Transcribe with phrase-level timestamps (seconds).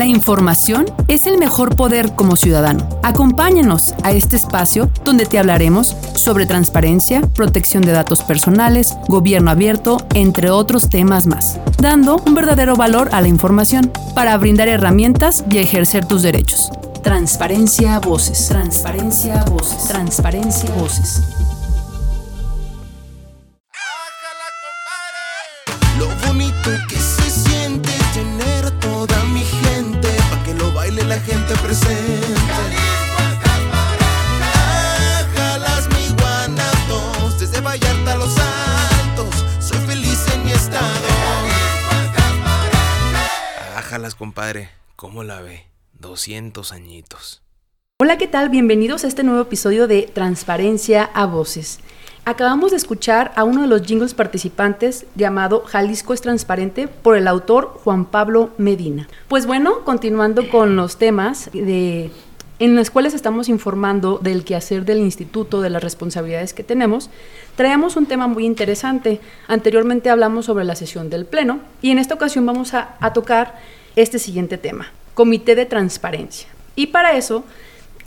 [0.00, 2.88] La información es el mejor poder como ciudadano.
[3.02, 9.98] Acompáñanos a este espacio donde te hablaremos sobre transparencia, protección de datos personales, gobierno abierto,
[10.14, 15.58] entre otros temas más, dando un verdadero valor a la información para brindar herramientas y
[15.58, 16.70] ejercer tus derechos.
[17.02, 18.48] Transparencia Voces.
[18.48, 19.84] Transparencia Voces.
[19.84, 21.39] Transparencia Voces.
[44.14, 45.66] Compadre, ¿cómo la ve?
[46.00, 47.42] 200 añitos.
[47.98, 48.48] Hola, ¿qué tal?
[48.48, 51.80] Bienvenidos a este nuevo episodio de Transparencia a Voces.
[52.24, 57.28] Acabamos de escuchar a uno de los jingles participantes llamado Jalisco es transparente por el
[57.28, 59.08] autor Juan Pablo Medina.
[59.28, 62.10] Pues bueno, continuando con los temas de
[62.58, 67.08] en los cuales estamos informando del quehacer del instituto, de las responsabilidades que tenemos,
[67.56, 69.18] traemos un tema muy interesante.
[69.48, 74.18] Anteriormente hablamos sobre la sesión del Pleno y en esta ocasión vamos a tocar este
[74.18, 76.48] siguiente tema, Comité de Transparencia.
[76.76, 77.44] Y para eso,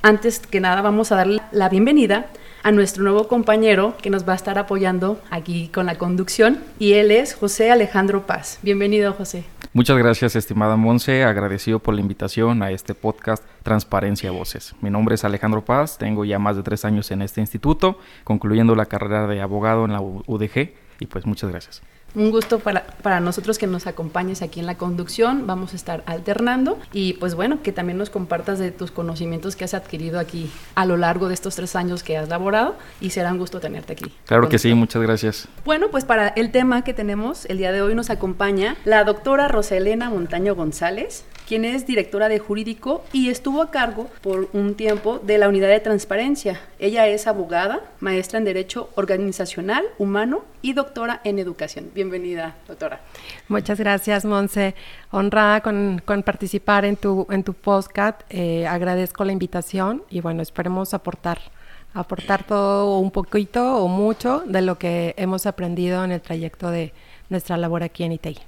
[0.02, 2.28] antes que nada, vamos a darle la bienvenida
[2.64, 6.94] a nuestro nuevo compañero que nos va a estar apoyando aquí con la conducción y
[6.94, 8.58] él es José Alejandro Paz.
[8.62, 9.44] Bienvenido, José.
[9.74, 11.24] Muchas gracias, estimada Monse.
[11.24, 14.76] Agradecido por la invitación a este podcast Transparencia Voces.
[14.82, 18.76] Mi nombre es Alejandro Paz, tengo ya más de tres años en este instituto, concluyendo
[18.76, 21.82] la carrera de abogado en la UDG y pues muchas gracias.
[22.16, 25.48] Un gusto para, para, nosotros que nos acompañes aquí en la conducción.
[25.48, 29.66] Vamos a estar alternando y pues bueno, que también nos compartas de tus conocimientos que
[29.66, 33.32] has adquirido aquí a lo largo de estos tres años que has laborado y será
[33.32, 34.12] un gusto tenerte aquí.
[34.26, 35.48] Claro que sí, muchas gracias.
[35.66, 39.48] Bueno, pues para el tema que tenemos el día de hoy nos acompaña la doctora
[39.48, 45.20] Roselena Montaño González, quien es directora de jurídico y estuvo a cargo por un tiempo
[45.20, 46.60] de la unidad de transparencia.
[46.80, 51.92] Ella es abogada, maestra en Derecho Organizacional, Humano y doctora en Educación.
[51.94, 53.02] Bienvenida, doctora.
[53.50, 54.74] Muchas gracias, Monse.
[55.12, 58.22] Honrada con, participar en tu, en tu podcast.
[58.32, 61.38] Eh, agradezco la invitación y bueno, esperemos aportar
[61.94, 66.94] aportar todo un poquito o mucho de lo que hemos aprendido en el trayecto de
[67.30, 68.40] nuestra labor aquí en ITEI.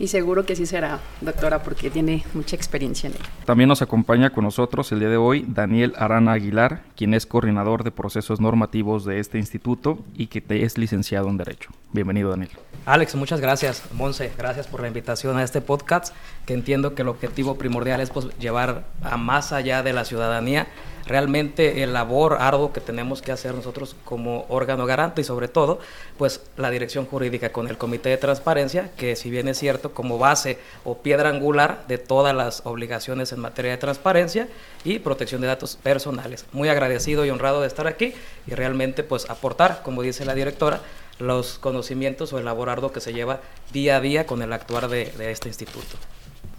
[0.00, 3.24] Y seguro que sí será, doctora, porque tiene mucha experiencia en ello.
[3.44, 7.84] También nos acompaña con nosotros el día de hoy Daniel Arana Aguilar, quien es coordinador
[7.84, 11.68] de procesos normativos de este instituto y que es licenciado en Derecho.
[11.92, 12.48] Bienvenido, Daniel.
[12.86, 13.82] Alex, muchas gracias.
[13.92, 16.14] Monse, gracias por la invitación a este podcast,
[16.46, 20.66] que entiendo que el objetivo primordial es pues, llevar a más allá de la ciudadanía
[21.10, 25.80] realmente el labor arduo que tenemos que hacer nosotros como órgano garante y sobre todo,
[26.16, 30.18] pues la dirección jurídica con el Comité de Transparencia, que si bien es cierto como
[30.18, 34.48] base o piedra angular de todas las obligaciones en materia de transparencia
[34.84, 36.46] y protección de datos personales.
[36.52, 38.14] Muy agradecido y honrado de estar aquí
[38.46, 40.80] y realmente pues aportar, como dice la directora,
[41.18, 43.40] los conocimientos o el labor arduo que se lleva
[43.72, 45.96] día a día con el actuar de, de este instituto.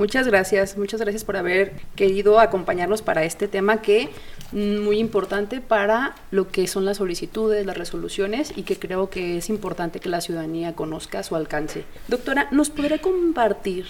[0.01, 4.09] Muchas gracias, muchas gracias por haber querido acompañarnos para este tema que
[4.51, 9.37] mm, muy importante para lo que son las solicitudes, las resoluciones y que creo que
[9.37, 11.83] es importante que la ciudadanía conozca su alcance.
[12.07, 13.85] Doctora, ¿nos podrá compartir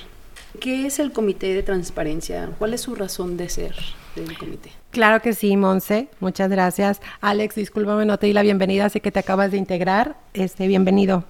[0.60, 2.50] qué es el Comité de Transparencia?
[2.60, 3.74] ¿Cuál es su razón de ser
[4.18, 4.70] del comité?
[4.92, 6.10] Claro que sí, Monse.
[6.20, 7.00] Muchas gracias.
[7.22, 10.18] Alex, discúlpame, no te di la bienvenida, sé que te acabas de integrar.
[10.34, 11.24] Este, bienvenido.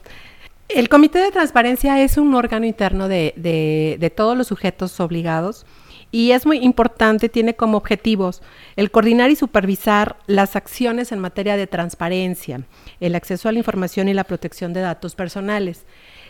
[0.76, 5.66] El Comité de Transparencia es un órgano interno de, de, todos los sujetos obligados
[6.12, 8.42] y es muy importante, tiene como objetivos
[8.76, 12.62] el coordinar y supervisar las acciones en materia de transparencia,
[13.00, 15.86] el acceso a la información y la protección de datos personales.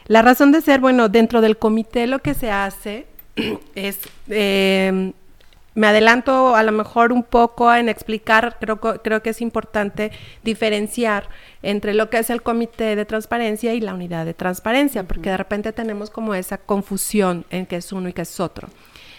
[0.08, 3.06] La razón de ser, bueno, dentro del comité lo que se hace
[3.76, 4.00] es
[4.30, 5.14] eh,
[5.74, 10.12] me adelanto a lo mejor un poco en explicar, creo, creo que es importante
[10.44, 11.30] diferenciar
[11.64, 15.38] entre lo que es el comité de transparencia y la unidad de transparencia, porque de
[15.38, 18.68] repente tenemos como esa confusión en qué es uno y qué es otro.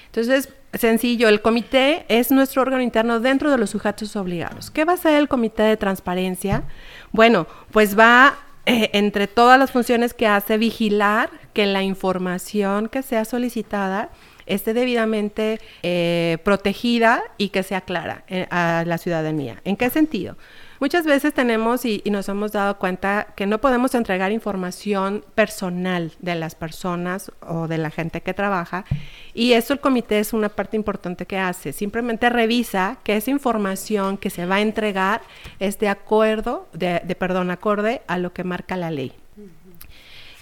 [0.07, 4.71] Entonces, sencillo, el comité es nuestro órgano interno dentro de los sujetos obligados.
[4.71, 6.65] ¿Qué va a hacer el comité de transparencia?
[7.13, 8.35] Bueno, pues va
[8.67, 14.11] eh, entre todas las funciones que hace vigilar que la información que sea solicitada
[14.47, 19.61] esté debidamente eh, protegida y que sea clara eh, a la ciudadanía.
[19.65, 20.37] ¿En qué sentido?
[20.83, 26.35] Muchas veces tenemos y, nos hemos dado cuenta que no podemos entregar información personal de
[26.35, 28.85] las personas o de la gente que trabaja
[29.33, 31.73] y eso el comité es una parte importante que hace.
[31.73, 35.21] Simplemente revisa que esa información que se va a entregar
[35.61, 39.13] es de acuerdo, de, de perdón, acorde a lo que marca la ley.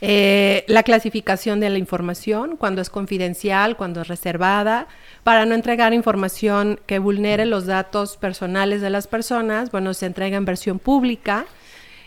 [0.03, 4.87] Eh, la clasificación de la información, cuando es confidencial, cuando es reservada,
[5.25, 10.37] para no entregar información que vulnere los datos personales de las personas, bueno, se entrega
[10.37, 11.47] en versión pública.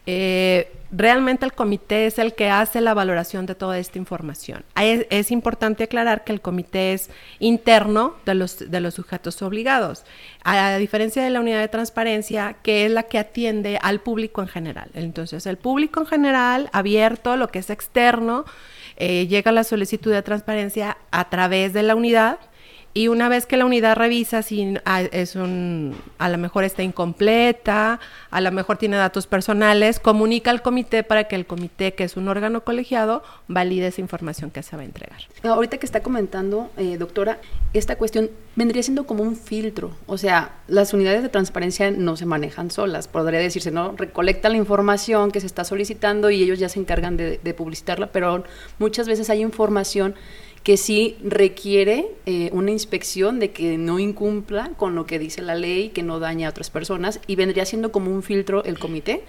[0.06, 4.63] Eh, realmente el comité es el que hace la valoración de toda esta información.
[4.75, 7.10] Es, importante aclarar que el comité es
[7.40, 10.06] interno de los, sujetos obligados,
[10.44, 14.48] a diferencia de la unidad de transparencia, que es la que atiende al público en
[14.48, 14.90] general.
[14.94, 18.45] Entonces, el público en general, abierto, lo que es externo,
[18.98, 22.38] eh, llega la solicitud de transparencia a través de la unidad
[22.95, 26.84] y una vez que la unidad revisa si ah, es un, a lo mejor está
[26.84, 28.00] incompleta,
[28.30, 32.18] a lo mejor tiene datos personales, comunica al comité para que el comité, que es
[32.18, 35.18] un órgano colegiado, valide esa información que se va a entregar.
[35.44, 37.40] Ahorita que está comentando, eh, doctora,
[37.74, 39.92] esta cuestión vendría siendo como un filtro.
[40.06, 43.94] O sea, las unidades de transparencia no se manejan solas, podría decirse, ¿no?
[43.98, 48.12] Recolectan la información que se está solicitando y ellos ya se encargan de, de publicitarla,
[48.12, 48.44] pero
[48.78, 50.13] muchas veces hay información
[50.63, 55.56] que sí requiere eh, una inspección de que no incumpla con lo que dice la
[55.56, 59.24] ley, que no daña a otras personas, y vendría siendo como un filtro el comité.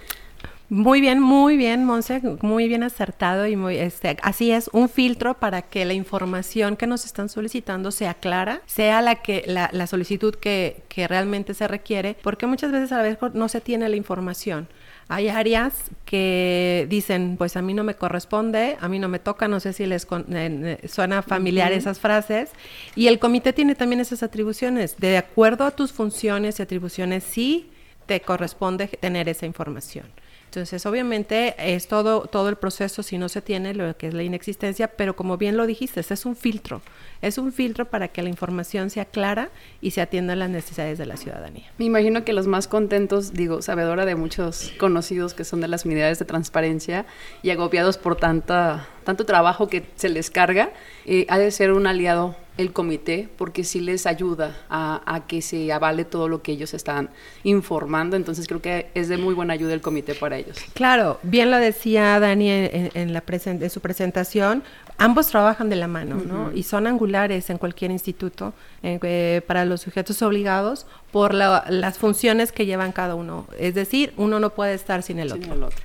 [0.70, 5.34] Muy bien, muy bien, Monse, muy bien acertado y muy, este, así es, un filtro
[5.34, 9.86] para que la información que nos están solicitando sea clara, sea la que la, la
[9.86, 13.88] solicitud que, que realmente se requiere, porque muchas veces a la vez no se tiene
[13.88, 14.68] la información.
[15.08, 15.74] Hay áreas
[16.04, 19.72] que dicen, pues a mí no me corresponde, a mí no me toca, no sé
[19.72, 22.50] si les eh, suena familiar esas frases.
[22.96, 24.96] Y el comité tiene también esas atribuciones.
[24.98, 27.70] De acuerdo a tus funciones y atribuciones, sí
[28.06, 30.06] te corresponde tener esa información.
[30.54, 34.22] Entonces, obviamente es todo, todo el proceso si no se tiene lo que es la
[34.22, 36.80] inexistencia, pero como bien lo dijiste, es un filtro,
[37.22, 40.96] es un filtro para que la información sea clara y se atienda a las necesidades
[40.96, 41.64] de la ciudadanía.
[41.76, 45.86] Me imagino que los más contentos, digo, sabedora de muchos conocidos que son de las
[45.86, 47.04] unidades de transparencia
[47.42, 50.70] y agobiados por tanta, tanto trabajo que se les carga,
[51.04, 55.72] eh, ha de ser un aliado el comité porque sí les ayuda a, que se
[55.72, 57.10] avale todo lo que ellos están
[57.42, 58.16] informando.
[58.16, 60.56] Entonces creo que es de muy buena ayuda el comité para ellos.
[60.74, 64.62] Claro, bien lo decía Dani en, la en su presentación,
[64.98, 66.52] ambos trabajan de la mano ¿no?
[66.52, 68.52] y son angulares en cualquier instituto
[68.82, 73.46] eh, para los sujetos obligados por las funciones que llevan cada uno.
[73.58, 75.54] Es decir, uno no puede estar sin el, otro.
[75.54, 75.84] el otro.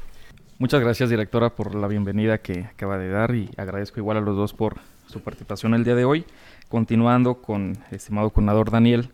[0.60, 4.36] Muchas gracias, directora, por la bienvenida que acaba de dar y agradezco igual a los
[4.36, 4.76] dos por
[5.08, 6.26] su participación el día de hoy.
[6.70, 9.10] Continuando con, estimado coordinador Daniel,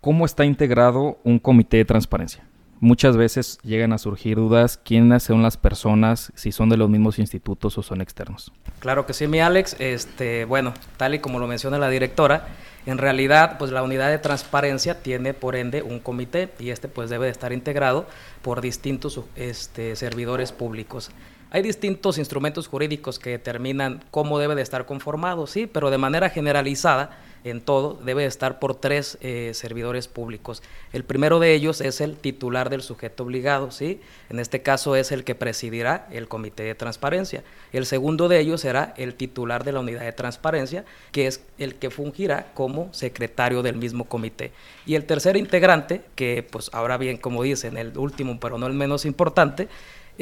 [0.00, 2.42] ¿cómo está integrado un comité de transparencia?
[2.80, 7.18] Muchas veces llegan a surgir dudas quiénes son las personas, si son de los mismos
[7.18, 8.50] institutos o son externos.
[8.78, 9.76] Claro que sí, mi Alex.
[9.78, 12.48] Este, bueno, tal y como lo menciona la directora,
[12.86, 17.10] en realidad, pues la unidad de transparencia tiene por ende un comité y este pues
[17.10, 18.06] debe de estar integrado
[18.40, 21.10] por distintos este, servidores públicos.
[21.52, 26.30] Hay distintos instrumentos jurídicos que determinan cómo debe de estar conformado, sí, pero de manera
[26.30, 30.62] generalizada, en todo, debe de estar por tres eh, servidores públicos.
[30.92, 35.10] El primero de ellos es el titular del sujeto obligado, sí, en este caso es
[35.10, 37.42] el que presidirá el comité de transparencia.
[37.72, 41.76] El segundo de ellos será el titular de la unidad de transparencia, que es el
[41.76, 44.52] que fungirá como secretario del mismo comité.
[44.86, 48.74] Y el tercer integrante, que pues ahora bien, como dicen, el último, pero no el
[48.74, 49.68] menos importante,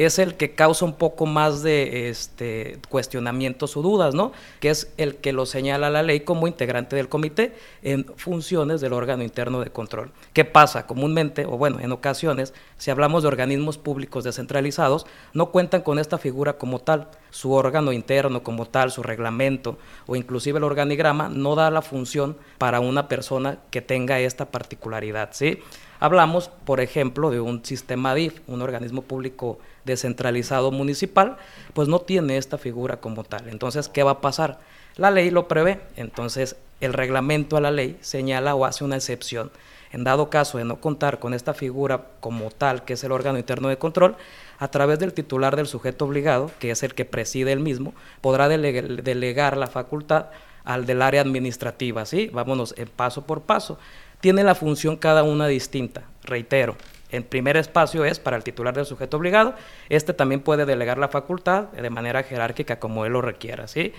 [0.04, 4.30] es el que causa un poco más de este, cuestionamientos o dudas, ¿no?
[4.60, 7.52] Que es el que lo señala la ley como integrante del comité
[7.82, 10.12] en funciones del órgano interno de control.
[10.32, 10.86] ¿Qué pasa?
[10.86, 16.16] Comúnmente, o bueno, en ocasiones, si hablamos de organismos públicos descentralizados, no cuentan con esta
[16.16, 17.08] figura como tal.
[17.30, 22.36] Su órgano interno como tal, su reglamento o inclusive el organigrama no da la función
[22.56, 25.58] para una persona que tenga esta particularidad, ¿sí?
[26.00, 31.36] Hablamos, por ejemplo, de un sistema DIF, un organismo público descentralizado municipal,
[31.74, 33.48] pues no tiene esta figura como tal.
[33.48, 34.60] Entonces, ¿qué va a pasar?
[34.96, 39.50] La ley lo prevé, entonces el reglamento a la ley señala o hace una excepción.
[39.90, 43.38] En dado caso de no contar con esta figura como tal, que es el órgano
[43.38, 44.16] interno de control,
[44.58, 48.48] a través del titular del sujeto obligado, que es el que preside el mismo, podrá
[48.48, 50.26] delegar la facultad
[50.64, 52.30] al del área administrativa, ¿sí?
[52.32, 53.78] Vámonos en paso por paso
[54.20, 56.02] tiene la función cada una distinta.
[56.24, 56.76] Reitero,
[57.10, 59.54] el primer espacio es para el titular del sujeto obligado.
[59.88, 63.66] Este también puede delegar la facultad de manera jerárquica como él lo requiera.
[63.66, 63.92] ¿sí?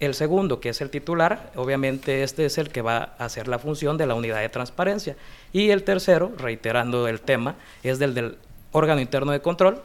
[0.00, 3.58] El segundo, que es el titular, obviamente este es el que va a hacer la
[3.58, 5.16] función de la unidad de transparencia.
[5.52, 8.36] Y el tercero, reiterando el tema, es del del
[8.72, 9.80] órgano interno de control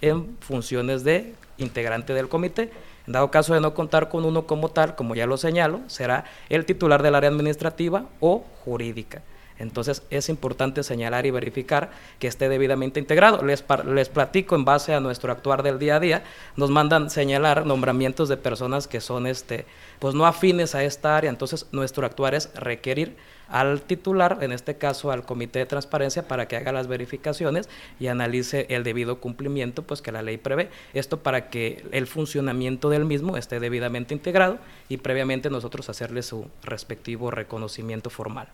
[0.00, 2.70] en funciones de integrante del comité.
[3.06, 6.24] En dado caso de no contar con uno como tal, como ya lo señalo, será
[6.48, 9.22] el titular del área administrativa o jurídica.
[9.60, 13.44] Entonces es importante señalar y verificar que esté debidamente integrado.
[13.44, 16.24] Les, les platico en base a nuestro actuar del día a día,
[16.56, 19.66] nos mandan señalar nombramientos de personas que son este,
[19.98, 23.16] pues no afines a esta área, entonces nuestro actuar es requerir
[23.50, 28.06] al titular, en este caso al Comité de Transparencia, para que haga las verificaciones y
[28.06, 30.70] analice el debido cumplimiento pues que la ley prevé.
[30.94, 36.46] Esto para que el funcionamiento del mismo esté debidamente integrado y previamente nosotros hacerle su
[36.62, 38.48] respectivo reconocimiento formal.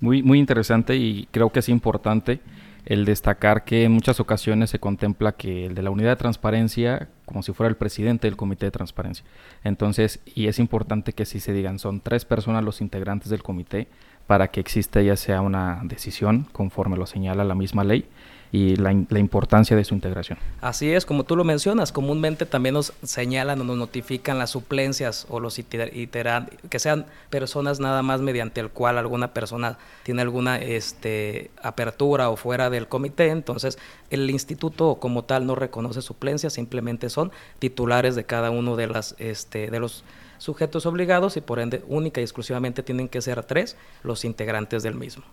[0.00, 2.40] Muy, muy interesante y creo que es importante
[2.84, 7.08] el destacar que en muchas ocasiones se contempla que el de la unidad de transparencia
[7.24, 9.24] como si fuera el presidente del comité de transparencia.
[9.64, 13.88] Entonces, y es importante que si se digan, son tres personas los integrantes del comité
[14.28, 18.06] para que exista ya sea una decisión conforme lo señala la misma ley
[18.52, 20.38] y la, importancia de su integración.
[20.60, 25.26] Así es, como tú lo mencionas, comúnmente también nos señalan o nos notifican las suplencias
[25.28, 30.58] o los iteran, que sean personas nada más mediante el cual alguna persona tiene alguna
[30.58, 33.78] este, apertura o fuera del comité, entonces
[34.10, 39.14] el instituto como tal no reconoce suplencias, simplemente son titulares de cada uno de, las,
[39.18, 40.04] este, de los
[40.38, 44.94] sujetos obligados y por ende única y exclusivamente tienen que ser tres los integrantes del
[44.94, 45.24] mismo.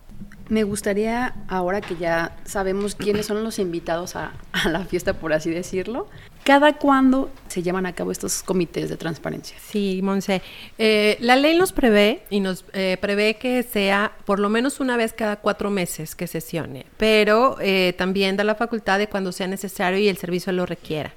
[0.48, 5.32] Me gustaría, ahora que ya sabemos quiénes son los invitados a, a la fiesta, por
[5.32, 6.08] así decirlo,
[6.44, 9.56] ¿cada cuándo se llevan a cabo estos comités de transparencia?
[9.60, 10.42] Sí, Monse.
[10.78, 14.96] Eh, la ley nos prevé y nos eh, prevé que sea por lo menos una
[14.96, 19.46] vez cada cuatro meses que sesione, pero eh, también da la facultad de cuando sea
[19.46, 21.14] necesario y el servicio lo requiera.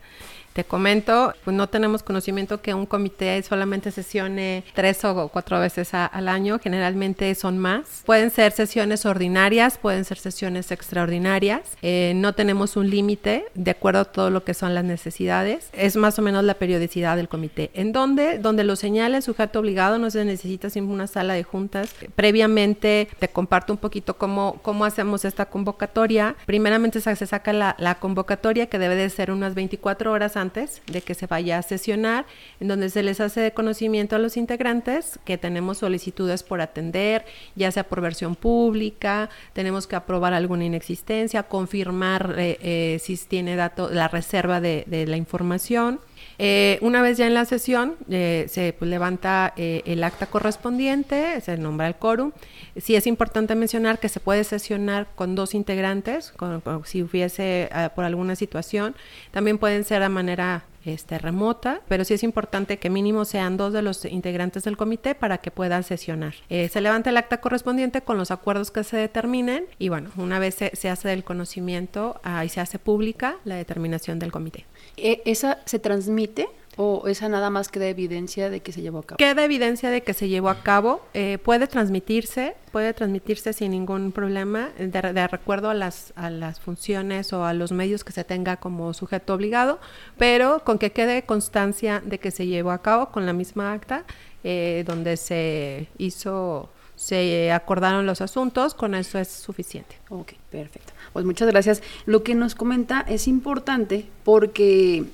[0.58, 5.94] Te comento, pues no tenemos conocimiento que un comité solamente sesione tres o cuatro veces
[5.94, 8.02] a, al año, generalmente son más.
[8.08, 11.62] Pueden ser sesiones ordinarias, pueden ser sesiones extraordinarias.
[11.84, 15.70] Eh, no tenemos un límite de acuerdo a todo lo que son las necesidades.
[15.74, 17.70] Es más o menos la periodicidad del comité.
[17.76, 18.40] ¿En dónde?
[18.40, 21.94] Donde lo señala el sujeto obligado, no se necesita siempre una sala de juntas.
[22.16, 26.36] Previamente te comparto un poquito cómo, cómo hacemos esta convocatoria.
[26.48, 31.02] Primeramente se saca la, la convocatoria que debe de ser unas 24 horas antes de
[31.02, 32.26] que se vaya a sesionar,
[32.60, 37.26] en donde se les hace de conocimiento a los integrantes que tenemos solicitudes por atender,
[37.56, 43.56] ya sea por versión pública, tenemos que aprobar alguna inexistencia, confirmar eh, eh, si tiene
[43.56, 46.00] dato, la reserva de la información.
[46.40, 51.42] Eh, una vez ya en la sesión, eh, se pues, levanta eh, el acta correspondiente,
[51.42, 52.32] se nombra el quórum.
[52.76, 57.94] Sí es importante mencionar que se puede sesionar con dos integrantes, con, si hubiese uh,
[57.96, 58.96] por alguna situación.
[59.32, 63.74] También pueden ser de manera este, remota, pero sí es importante que mínimo sean dos
[63.74, 66.36] de los integrantes del comité para que puedan sesionar.
[66.50, 70.40] Eh, se levanta el acta correspondiente con los acuerdos que se determinen y bueno, una
[70.40, 74.66] vez se, se hace del conocimiento y se hace pública la determinación del comité.
[74.98, 79.18] ¿Esa se transmite ¿O esa nada más queda evidencia de que se llevó a cabo?
[79.18, 81.02] Queda evidencia de que se llevó a cabo.
[81.14, 86.60] Eh, puede transmitirse, puede transmitirse sin ningún problema, de, de recuerdo a las, a las
[86.60, 89.80] funciones o a los medios que se tenga como sujeto obligado,
[90.18, 94.06] pero con que quede constancia de que se llevó a cabo con la misma acta
[94.44, 99.98] eh, donde se hizo se acordaron los asuntos, con eso es suficiente.
[100.10, 100.94] Ok, perfecto.
[101.14, 101.84] Pues muchas gracias.
[102.06, 105.06] Lo que nos comenta es importante porque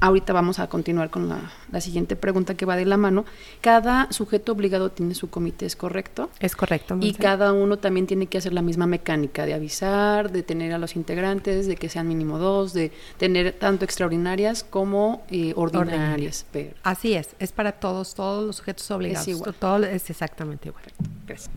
[0.00, 1.38] ahorita vamos a continuar con la,
[1.70, 3.24] la, siguiente pregunta que va de la mano.
[3.60, 6.30] Cada sujeto obligado tiene su comité, ¿es correcto?
[6.40, 6.96] Es correcto.
[7.00, 10.78] Y cada uno también tiene que hacer la misma mecánica de avisar, de tener a
[10.78, 16.46] los integrantes, de que sean mínimo dos, de tener tanto extraordinarias como eh, ordinarias.
[16.52, 16.74] Pero...
[16.82, 19.26] Así es, es para todos, todos los sujetos obligados.
[19.26, 19.54] Es igual.
[19.54, 20.84] Todo es exactamente igual.
[21.26, 21.50] Gracias.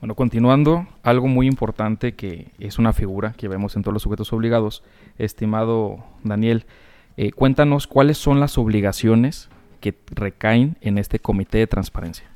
[0.00, 4.30] Bueno, continuando, algo muy importante que es una figura que vemos en todos los sujetos
[4.32, 4.82] obligados,
[5.16, 6.66] estimado Daniel,
[7.16, 9.48] eh, cuéntanos cuáles son las obligaciones
[9.80, 12.26] que recaen en este comité de transparencia.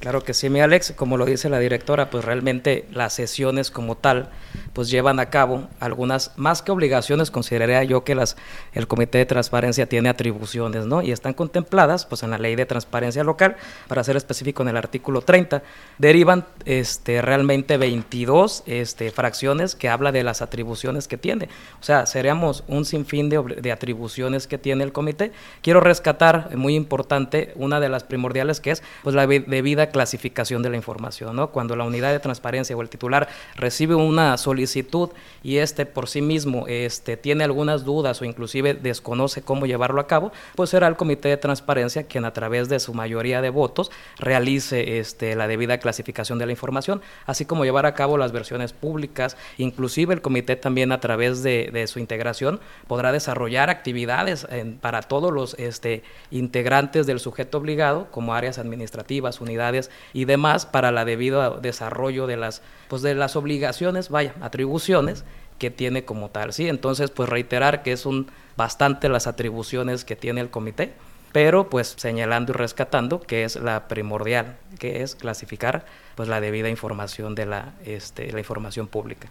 [0.00, 3.98] Claro que sí, mi Alex, como lo dice la directora, pues realmente las sesiones como
[3.98, 4.30] tal,
[4.72, 8.38] pues llevan a cabo algunas, más que obligaciones, consideraría yo que las,
[8.72, 11.02] el Comité de Transparencia tiene atribuciones, ¿no?
[11.02, 13.56] Y están contempladas, pues en la Ley de Transparencia Local,
[13.88, 15.62] para ser específico en el artículo 30,
[15.98, 21.50] derivan este, realmente 22 este, fracciones que habla de las atribuciones que tiene.
[21.78, 25.32] O sea, seríamos un sinfín de, de atribuciones que tiene el comité.
[25.60, 30.70] Quiero rescatar, muy importante, una de las primordiales que es, pues la debida clasificación de
[30.70, 31.46] la información.
[31.48, 35.10] Cuando la unidad de transparencia o el titular recibe una solicitud
[35.42, 40.06] y este por sí mismo este, tiene algunas dudas o inclusive desconoce cómo llevarlo a
[40.06, 43.90] cabo, pues será el comité de transparencia quien a través de su mayoría de votos
[44.18, 48.72] realice este, la debida clasificación de la información, así como llevar a cabo las versiones
[48.72, 54.46] públicas, inclusive el comité también a través de, su integración podrá desarrollar actividades
[54.80, 59.79] para todos los este, integrantes del sujeto obligado, como áreas administrativas, unidades
[60.12, 65.24] y demás para la debido desarrollo de las, pues de las obligaciones, vaya, atribuciones
[65.58, 66.68] que tiene como tal, ¿sí?
[66.68, 70.92] Entonces, pues reiterar que es un bastante las atribuciones que tiene el comité,
[71.32, 75.84] pero pues señalando y rescatando que es la primordial, que es clasificar
[76.16, 79.28] pues la debida información de la, este, la información pública.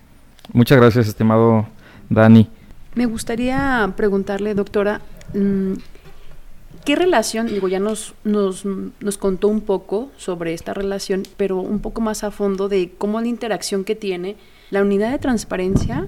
[0.53, 1.67] Muchas gracias, estimado
[2.09, 2.49] Dani.
[2.95, 5.01] Me gustaría preguntarle, doctora,
[5.33, 5.73] mm,
[6.89, 11.81] ¿qué relación, digo, ya nos, nos, nos, contó un poco sobre esta relación, pero un
[11.81, 14.37] poco más a fondo de cómo la interacción que tiene
[14.71, 16.07] la unidad de transparencia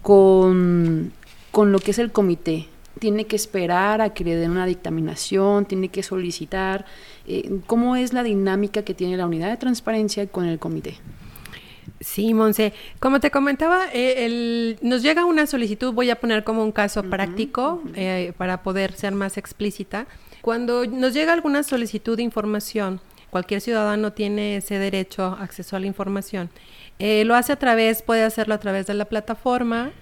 [0.00, 1.12] con,
[1.50, 2.66] con lo que es el comité?
[2.98, 6.86] Tiene que esperar a que le den una dictaminación, tiene que solicitar.
[7.26, 10.94] Eh, ¿Cómo es la dinámica que tiene la unidad de transparencia con el comité?
[12.02, 12.72] Sí, Monse.
[12.98, 17.04] Como te comentaba, eh, el, nos llega una solicitud, voy a poner como un caso
[17.04, 20.06] práctico eh, para poder ser más explícita.
[20.40, 25.80] Cuando nos llega alguna solicitud de información, cualquier ciudadano tiene ese derecho a acceso a
[25.80, 26.50] la información.
[26.98, 29.92] Eh, lo hace a través, puede hacerlo a través de la plataforma,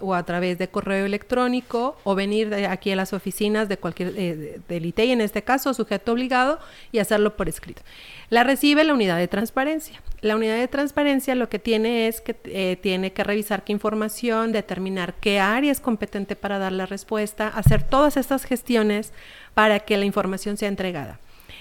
[0.00, 4.60] o a través de correo electrónico o venir aquí a las oficinas de cualquier eh,
[4.68, 6.58] del ITEI en este caso sujeto obligado
[6.92, 7.82] y hacerlo por escrito.
[8.30, 10.00] La recibe la unidad de transparencia.
[10.20, 14.52] La unidad de transparencia lo que tiene es que eh, tiene que revisar qué información,
[14.52, 19.12] determinar qué área es competente para dar la respuesta, hacer todas estas gestiones
[19.54, 21.18] para que la información sea entregada.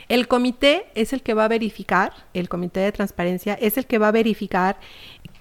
[0.10, 4.00] El comité es el que va a verificar, el comité de transparencia es el que
[4.00, 4.80] va a verificar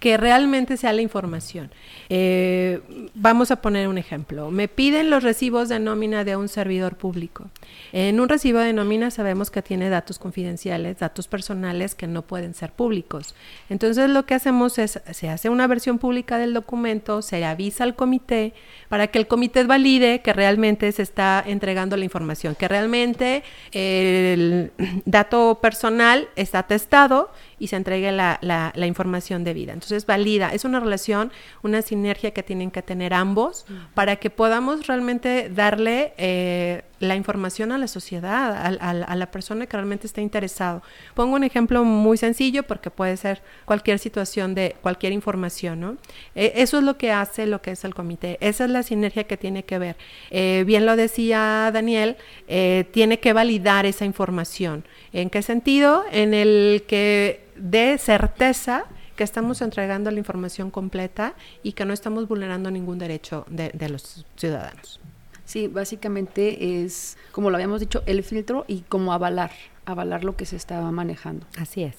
[0.00, 1.71] que realmente sea la información.
[2.09, 2.81] Eh,
[3.14, 4.50] vamos a poner un ejemplo.
[4.50, 7.47] Me piden los recibos de nómina de un servidor público.
[7.93, 12.55] En un recibo de nómina sabemos que tiene datos confidenciales, datos personales que no pueden
[12.55, 13.35] ser públicos.
[13.69, 17.97] Entonces lo que hacemos es, se hace una versión pública del documento, se avisa al
[17.97, 18.55] comité
[18.88, 24.71] para que el comité valide que realmente se está entregando la información, que realmente el
[25.05, 29.73] dato personal está testado y se entregue la, la, información debida.
[29.73, 34.87] Entonces, valida, es una relación, una sinergia que tienen que tener ambos para que podamos
[34.87, 40.83] realmente darle eh, la información a la sociedad, a, la persona que realmente está interesado.
[41.15, 45.97] Pongo un ejemplo muy sencillo porque puede ser cualquier situación de cualquier información, ¿no?
[46.35, 49.25] E, eso es lo que hace lo que es el comité, esa es la sinergia
[49.25, 49.97] que tiene que ver.
[50.30, 52.17] Eh, bien lo decía Daniel,
[52.49, 54.85] eh, tiene que validar esa información.
[55.13, 56.04] ¿En qué sentido?
[56.11, 58.84] En el que dé certeza
[59.16, 64.25] que estamos entregando la información completa y que no estamos vulnerando ningún derecho de los
[64.36, 65.00] ciudadanos.
[65.49, 69.50] Sí, básicamente es, como lo habíamos dicho, el filtro y como avalar,
[69.86, 71.47] avalar lo que se estaba manejando.
[71.56, 71.97] Así es.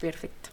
[0.00, 0.50] Perfecto.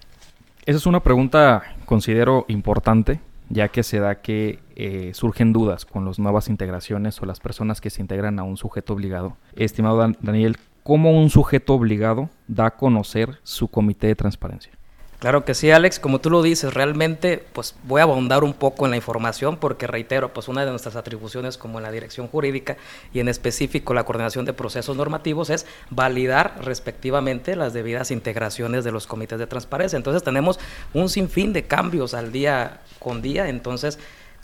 [0.68, 6.06] Esa es una pregunta, considero importante, ya que se da que eh, surgen dudas con
[6.06, 9.36] las nuevas integraciones o las personas que se integran a un sujeto obligado.
[9.56, 10.58] Estimado Daniel,
[10.88, 14.72] ¿cómo un sujeto obligado da a conocer su comité de transparencia?
[15.20, 18.86] Claro que sí, Alex, como tú lo dices, realmente pues voy a abundar un poco
[18.86, 22.78] en la información porque reitero, pues una de nuestras atribuciones como en la dirección jurídica
[23.12, 28.94] y en específico la coordinación de procesos normativos es validar respectivamente las debidas integraciones de
[28.94, 29.98] los comités de transparencia.
[29.98, 30.58] Entonces tenemos
[30.94, 34.00] un sinfín de cambios al día con día, entonces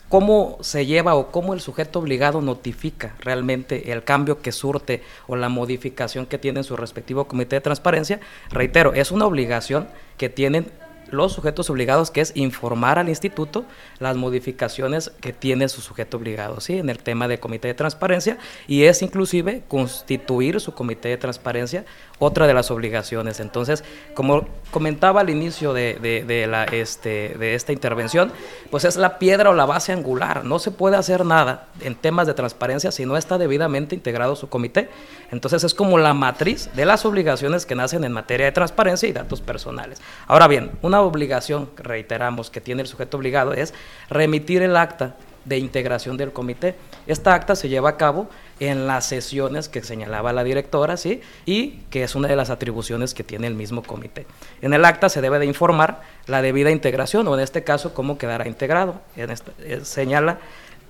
[0.08, 5.36] cómo se lleva o cómo el sujeto obligado notifica realmente el cambio que surte o
[5.36, 8.20] la modificación que tiene en su respectivo comité de transparencia.
[8.50, 10.70] Reitero, es una obligación que tienen
[11.14, 13.64] los sujetos obligados, que es informar al instituto
[13.98, 16.78] las modificaciones que tiene su sujeto obligado, ¿sí?
[16.78, 21.84] En el tema de comité de transparencia, y es inclusive constituir su comité de transparencia
[22.18, 23.40] otra de las obligaciones.
[23.40, 28.32] Entonces, como comentaba al inicio de, de, la, este, de esta intervención,
[28.70, 30.44] pues es la piedra o la base angular.
[30.44, 34.48] No se puede hacer nada en temas de transparencia si no está debidamente integrado su
[34.48, 34.88] comité.
[35.30, 39.12] Entonces es como la matriz de las obligaciones que nacen en materia de transparencia y
[39.12, 40.00] datos personales.
[40.26, 43.74] Ahora bien, una obligación, reiteramos, que tiene el sujeto obligado es
[44.08, 46.74] remitir el acta de integración del comité.
[47.06, 48.28] Esta acta se lleva a cabo
[48.60, 51.20] en las sesiones que señalaba la directora, ¿sí?
[51.44, 54.26] Y que es una de las atribuciones que tiene el mismo comité.
[54.62, 58.16] En el acta se debe de informar la debida integración, o en este caso, cómo
[58.16, 59.00] quedará integrado.
[59.16, 60.38] En eh, señala,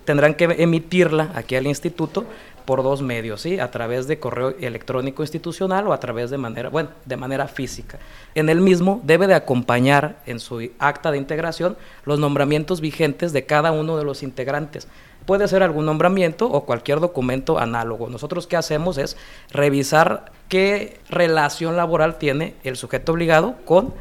[0.04, 2.24] tendrán que emitirla aquí al instituto
[2.64, 3.58] por dos medios, ¿sí?
[3.58, 7.98] A través de correo electrónico institucional o a través de manera, bueno, de manera física.
[8.34, 13.46] En el mismo debe de acompañar en su acta de integración los nombramientos vigentes de
[13.46, 14.88] cada uno de los integrantes.
[15.26, 18.08] Puede ser algún nombramiento o cualquier documento análogo.
[18.08, 19.16] Nosotros qué hacemos es
[19.50, 23.94] revisar qué relación laboral tiene el sujeto obligado con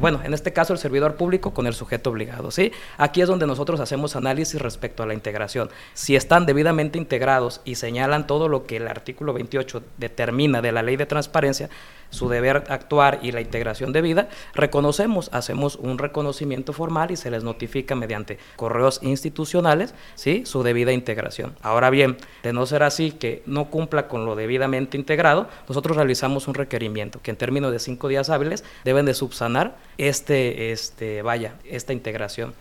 [0.00, 2.72] bueno, en este caso el servidor público con el sujeto obligado, ¿sí?
[2.96, 5.70] Aquí es donde nosotros hacemos análisis respecto a la integración.
[5.94, 10.82] Si están debidamente integrados y señalan todo lo que el artículo 28 determina de la
[10.82, 11.70] ley de transparencia,
[12.10, 17.30] su deber actuar y la integración de vida, reconocemos, hacemos un reconocimiento formal y se
[17.30, 20.42] les notifica mediante correos institucionales ¿sí?
[20.46, 21.54] su debida integración.
[21.62, 26.48] Ahora bien, de no ser así que no cumpla con lo debidamente integrado, nosotros realizamos
[26.48, 31.54] un requerimiento que en términos de cinco días hábiles deben de subsanar este, este, vaya,
[31.64, 32.54] esta integración.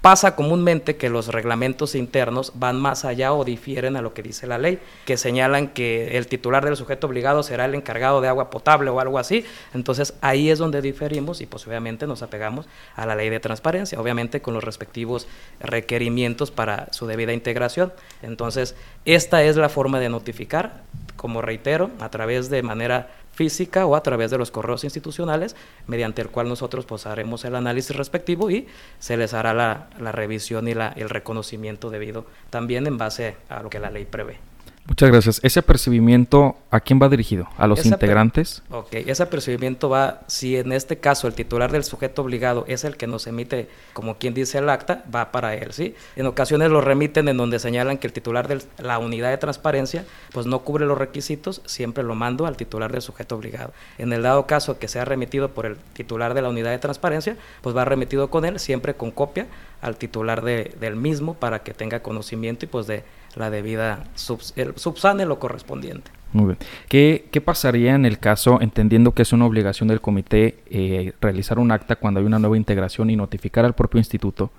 [0.00, 4.46] Pasa comúnmente que los reglamentos internos van más allá o difieren a lo que dice
[4.46, 8.48] la ley, que señalan que el titular del sujeto obligado será el encargado de agua
[8.48, 9.44] potable o algo así.
[9.74, 14.00] Entonces ahí es donde diferimos y pues obviamente nos apegamos a la ley de transparencia,
[14.00, 15.28] obviamente con los respectivos
[15.60, 17.92] requerimientos para su debida integración.
[18.22, 20.80] Entonces esta es la forma de notificar,
[21.16, 23.10] como reitero, a través de manera
[23.40, 27.54] física o a través de los correos institucionales, mediante el cual nosotros pues haremos el
[27.54, 28.66] análisis respectivo y
[28.98, 33.62] se les hará la, la revisión y la, el reconocimiento debido también en base a
[33.62, 34.49] lo que la ley prevé.
[34.90, 35.40] Muchas gracias.
[35.44, 37.46] ¿Ese apercibimiento a quién va dirigido?
[37.56, 38.64] ¿A los Ese integrantes?
[38.72, 42.96] Ok, ese apercibimiento va, si en este caso el titular del sujeto obligado es el
[42.96, 45.94] que nos emite, como quien dice el acta, va para él, ¿sí?
[46.16, 50.04] En ocasiones lo remiten en donde señalan que el titular de la unidad de transparencia,
[50.32, 53.72] pues no cubre los requisitos, siempre lo mando al titular del sujeto obligado.
[53.96, 57.36] En el dado caso que sea remitido por el titular de la unidad de transparencia,
[57.62, 59.46] pues va remitido con él, siempre con copia
[59.82, 63.04] al titular de- del mismo para que tenga conocimiento y pues de
[63.36, 66.10] la debida, subsane lo correspondiente.
[66.32, 66.58] Muy bien.
[66.88, 71.58] ¿Qué, qué pasaría en el caso, entendiendo que es una obligación del comité eh, realizar
[71.58, 74.50] un acta cuando hay una nueva integración y notificar al propio instituto?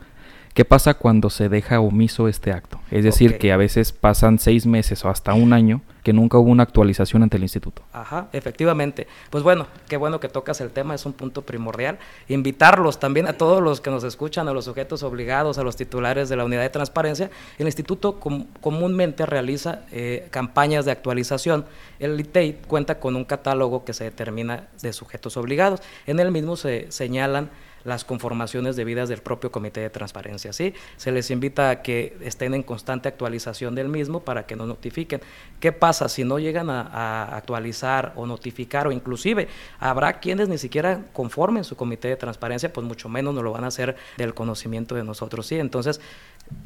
[0.54, 2.80] ¿Qué pasa cuando se deja omiso este acto?
[2.92, 6.50] Es decir, que a veces pasan seis meses o hasta un año que nunca hubo
[6.50, 7.84] una actualización ante el instituto.
[7.94, 9.08] Ajá, efectivamente.
[9.30, 12.00] Pues bueno, qué bueno que tocas el tema, es un punto primordial.
[12.28, 16.28] Invitarlos también a todos los que nos escuchan, a los sujetos obligados, a los titulares
[16.28, 17.30] de la unidad de transparencia.
[17.58, 21.66] El instituto com- comúnmente realiza eh, campañas de actualización.
[22.00, 25.82] El ITEI cuenta con un catálogo que se determina de sujetos obligados.
[26.08, 27.50] En el mismo se señalan
[27.84, 30.54] las conformaciones debidas del propio comité de transparencia.
[30.54, 30.74] ¿sí?
[30.98, 35.22] Se les invita a que estén en constante actualización del mismo para que nos notifiquen.
[35.60, 39.48] ¿Qué pasa si no llegan a, actualizar o notificar o inclusive
[39.80, 43.64] habrá quienes ni siquiera conformen su comité de transparencia, pues mucho menos no lo van
[43.64, 45.48] a hacer del conocimiento de nosotros.
[45.48, 45.58] ¿sí?
[45.60, 46.00] Entonces,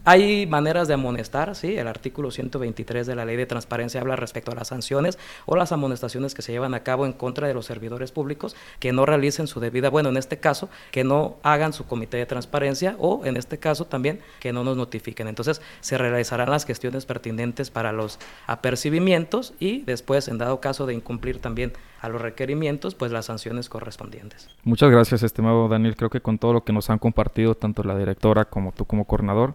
[0.04, 1.78] hay maneras de amonestar, ¿sí?
[1.78, 5.72] El artículo 123 de la Ley de Transparencia habla respecto a las sanciones o las
[5.72, 9.48] amonestaciones que se llevan a cabo en contra de los servidores públicos que no realicen
[9.48, 13.38] su debida, bueno, en este caso, que no hagan su comité de transparencia o en
[13.38, 15.28] este caso también que no nos notifiquen.
[15.28, 20.94] Entonces, se realizarán las gestiones pertinentes para los apercibimientos y después, en dado caso de
[20.94, 24.50] incumplir también a los requerimientos, pues las sanciones correspondientes.
[24.64, 25.96] Muchas gracias, estimado Daniel.
[25.96, 29.06] Creo que con todo lo que nos han compartido, tanto la directora como tú como
[29.06, 29.54] coordinador,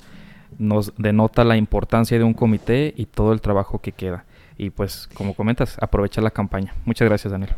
[0.59, 4.25] nos denota la importancia de un comité y todo el trabajo que queda.
[4.59, 6.75] Y pues, como comentas, aprovecha la campaña.
[6.85, 7.55] Muchas gracias, Daniel.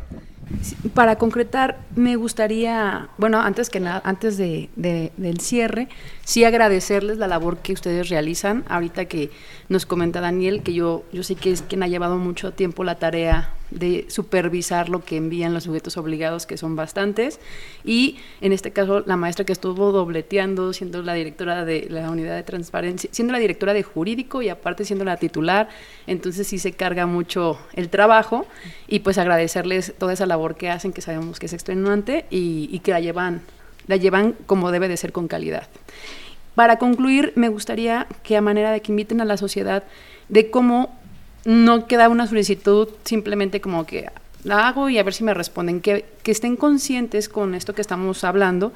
[0.93, 5.89] Para concretar, me gustaría, bueno, antes que nada, antes de- del cierre,
[6.23, 8.63] sí agradecerles la labor que ustedes realizan.
[8.69, 9.31] Ahorita que
[9.69, 12.95] nos comenta Daniel, que yo, yo sé que es quien ha llevado mucho tiempo la
[12.95, 17.39] tarea de supervisar lo que envían los sujetos obligados, que son bastantes.
[17.83, 22.35] Y en este caso, la maestra que estuvo dobleteando, siendo la directora de la unidad
[22.35, 25.69] de transparencia, siendo la directora de jurídico y aparte siendo la titular,
[26.07, 28.45] entonces sí se carga mucho el trabajo
[28.87, 32.91] y pues agradecerles toda esa labor que hacen, que sabemos que es extenuante y, que
[32.91, 33.41] la llevan,
[33.87, 35.67] la llevan como debe de ser con calidad.
[36.55, 39.83] Para concluir, me gustaría que a manera de que inviten a la sociedad
[40.29, 40.99] de cómo
[41.45, 44.09] no queda una solicitud simplemente como que
[44.43, 47.81] la hago y a ver si me responden, que, que estén conscientes con esto que
[47.81, 48.73] estamos hablando,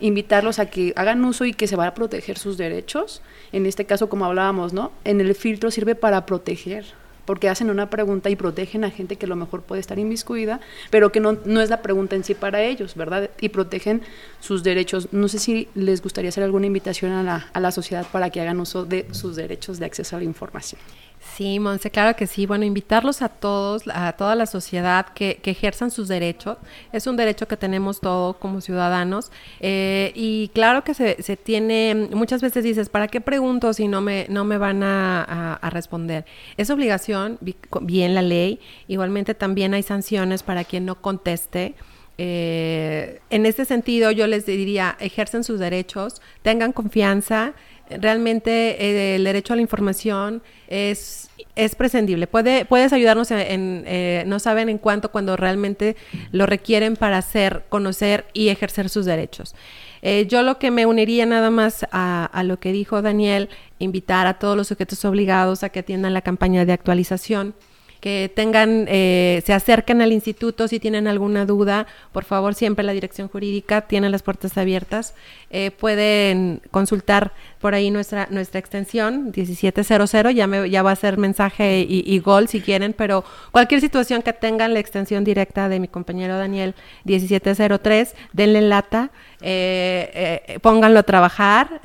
[0.00, 3.22] invitarlos a que hagan uso y que se van a proteger sus derechos.
[3.52, 4.92] En este caso, como hablábamos, ¿no?
[5.04, 6.86] En el filtro sirve para proteger,
[7.26, 10.60] porque hacen una pregunta y protegen a gente que a lo mejor puede estar inmiscuida,
[10.90, 13.30] pero que no, no es la pregunta en sí para ellos, ¿verdad?
[13.40, 14.02] Y protegen
[14.40, 15.08] sus derechos.
[15.12, 18.40] No sé si les gustaría hacer alguna invitación a la, a la sociedad para que
[18.40, 20.80] hagan uso de sus derechos de acceso a la información.
[21.20, 22.46] Sí, Monse, claro que sí.
[22.46, 26.56] Bueno, invitarlos a todos, a toda la sociedad que, ejerzan sus derechos.
[26.92, 29.30] Es un derecho que tenemos todos como ciudadanos.
[29.60, 34.26] Eh, y claro que se, tiene, muchas veces dices, ¿para qué pregunto si no me,
[34.30, 36.24] no me van a responder?
[36.56, 37.38] Es obligación,
[37.82, 38.58] bien la ley.
[38.88, 41.74] Igualmente también hay sanciones para quien no conteste.
[42.22, 47.54] Eh, en este sentido, yo les diría, ejercen sus derechos, tengan confianza.
[47.98, 48.50] Realmente
[48.84, 52.26] eh, el derecho a la información es, es prescindible.
[52.26, 55.96] Puede, puedes ayudarnos en, en eh, no saben en cuánto cuando realmente
[56.32, 59.54] lo requieren para hacer, conocer y ejercer sus derechos.
[60.02, 63.48] Eh, yo lo que me uniría nada más a, a, lo que dijo Daniel,
[63.78, 67.54] invitar a todos los sujetos obligados a que atiendan la campaña de actualización
[68.00, 71.86] que tengan, eh, se acerquen al instituto si tienen alguna duda.
[72.12, 75.14] Por favor, siempre la dirección jurídica tiene las puertas abiertas.
[75.52, 81.18] Eh, pueden consultar por ahí nuestra, nuestra extensión 1700, ya, me, ya va a ser
[81.18, 85.88] mensaje y, gol si quieren, pero cualquier situación que tengan, la extensión directa de mi
[85.88, 89.10] compañero Daniel 1703, denle lata,
[89.40, 91.80] eh, eh, pónganlo a trabajar.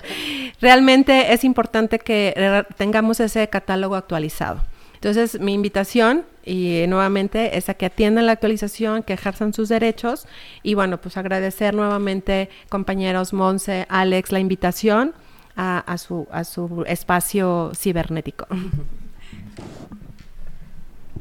[0.60, 4.69] Realmente es importante que tengamos ese catálogo actualizado.
[5.00, 10.26] Entonces, mi invitación y nuevamente es a que atiendan la actualización, que ejerzan sus derechos
[10.62, 15.14] y bueno, pues agradecer nuevamente compañeros Monse, Alex, la invitación
[15.56, 18.46] a, su, a su espacio cibernético.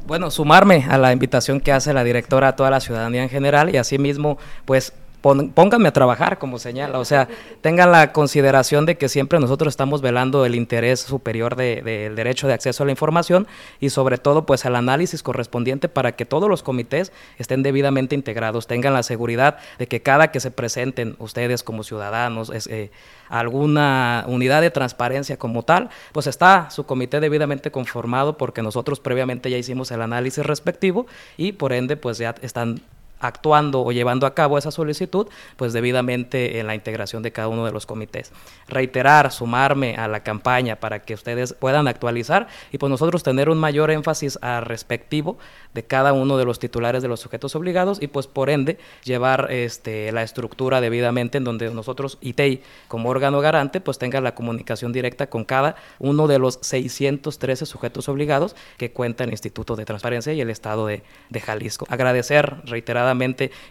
[0.06, 3.74] Bueno, sumarme a la invitación que hace la directora a toda la ciudadanía en general
[3.74, 7.00] y asimismo, pues pónganme a trabajar, como señala.
[7.00, 7.28] O sea,
[7.62, 12.48] tengan la consideración de que siempre nosotros estamos velando el interés superior del de, derecho
[12.48, 13.48] de acceso a la información
[13.80, 18.68] y sobre todo, pues, al análisis correspondiente para que todos los comités estén debidamente integrados,
[18.68, 22.92] tengan la seguridad de que cada que se presenten ustedes como ciudadanos, es, eh,
[23.30, 29.50] alguna unidad de transparencia como tal, pues está su comité debidamente conformado porque nosotros previamente
[29.50, 31.06] ya hicimos el análisis respectivo
[31.38, 32.82] y por ende, pues ya están
[33.20, 35.28] actuando o llevando a cabo esa solicitud,
[35.58, 38.32] pues debidamente en la integración de cada uno de los comités.
[38.68, 43.58] Reiterar, sumarme a la campaña para que ustedes puedan actualizar y pues nosotros tener un
[43.58, 45.38] mayor énfasis al respectivo
[45.74, 49.52] de cada uno de los titulares de los sujetos obligados y pues por ende llevar
[49.52, 54.92] este, la estructura debidamente en donde nosotros, ITEI, como órgano garante, pues tenga la comunicación
[54.92, 60.34] directa con cada uno de los 613 sujetos obligados que cuenta el Instituto de Transparencia
[60.34, 61.86] y el Estado de, de Jalisco.
[61.90, 62.62] Agradecer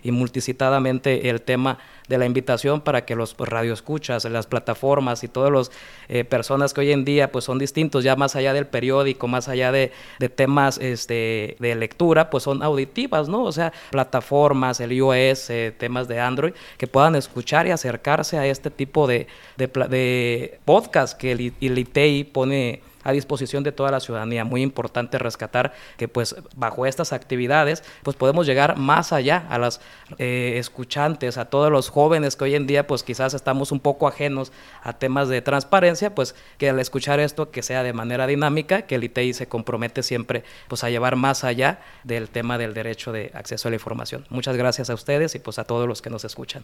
[0.02, 5.52] y multicitadamente el tema de la invitación para que los radioescuchas, las plataformas y todas
[5.52, 5.70] las
[6.08, 9.48] eh, personas que hoy en día pues son distintos, ya más allá del periódico, más
[9.48, 13.44] allá de, de, temas este, de lectura, pues son auditivas, ¿no?
[13.44, 18.46] O sea, plataformas, el iOS, eh, temas de Android, que puedan escuchar y acercarse a
[18.46, 23.90] este tipo de, de, de podcast que el, el ITEI pone a disposición de toda
[23.90, 24.44] la ciudadanía.
[24.44, 29.80] Muy importante rescatar que pues bajo estas actividades pues podemos llegar más allá a las
[30.18, 34.08] eh, escuchantes, a todos los jóvenes que hoy en día pues quizás estamos un poco
[34.08, 38.82] ajenos a temas de transparencia, pues que al escuchar esto que sea de manera dinámica,
[38.82, 43.12] que el ITI se compromete siempre pues a llevar más allá del tema del derecho
[43.12, 44.26] de acceso a la información.
[44.30, 46.62] Muchas gracias a ustedes y pues a todos los que nos escuchan.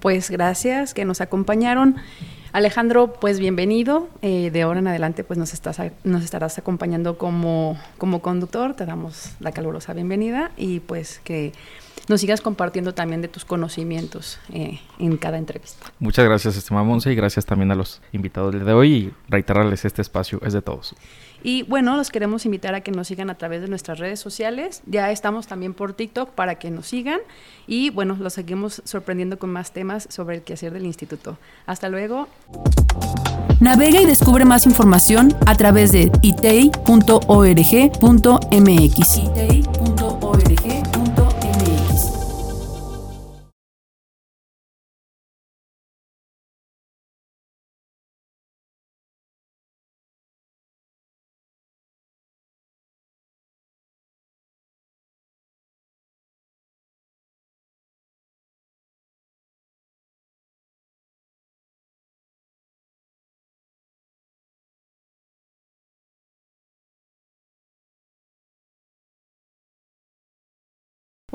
[0.00, 1.96] Pues gracias que nos acompañaron.
[2.54, 4.08] Alejandro, pues bienvenido.
[4.22, 8.74] Eh, de ahora en adelante, pues nos, estás, nos estarás acompañando como, como conductor.
[8.74, 11.52] Te damos la calurosa bienvenida y pues que
[12.08, 15.86] nos sigas compartiendo también de tus conocimientos eh, en cada entrevista.
[15.98, 20.02] Muchas gracias, estimada Monse, y gracias también a los invitados de hoy y reiterarles este
[20.02, 20.94] espacio es de todos.
[21.42, 24.82] Y bueno, los queremos invitar a que nos sigan a través de nuestras redes sociales.
[24.86, 27.20] Ya estamos también por TikTok para que nos sigan.
[27.66, 31.36] Y bueno, los seguimos sorprendiendo con más temas sobre el quehacer del instituto.
[31.66, 32.28] Hasta luego.
[33.60, 36.74] Navega y descubre más información a través de itei.org.mx.